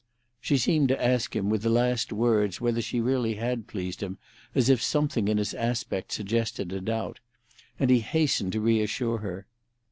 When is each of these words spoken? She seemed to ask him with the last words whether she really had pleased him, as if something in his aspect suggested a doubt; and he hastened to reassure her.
She 0.39 0.57
seemed 0.57 0.87
to 0.87 0.99
ask 1.05 1.35
him 1.35 1.51
with 1.51 1.61
the 1.61 1.69
last 1.69 2.11
words 2.11 2.59
whether 2.59 2.81
she 2.81 2.99
really 2.99 3.35
had 3.35 3.67
pleased 3.67 4.01
him, 4.01 4.17
as 4.55 4.67
if 4.67 4.81
something 4.81 5.27
in 5.27 5.37
his 5.37 5.53
aspect 5.53 6.11
suggested 6.11 6.71
a 6.73 6.81
doubt; 6.81 7.19
and 7.79 7.91
he 7.91 7.99
hastened 7.99 8.53
to 8.53 8.61
reassure 8.61 9.19
her. 9.19 9.45